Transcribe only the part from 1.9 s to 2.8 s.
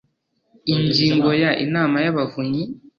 y Abavunyi